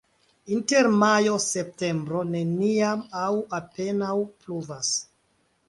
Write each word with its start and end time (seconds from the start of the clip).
Inter 0.53 0.87
majo-septembro 1.03 2.23
neniam 2.31 3.05
aŭ 3.21 3.29
apenaŭ 3.61 4.19
pluvas. 4.43 4.93